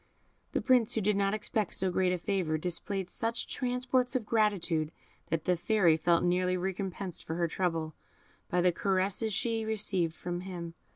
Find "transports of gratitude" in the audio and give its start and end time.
3.45-4.91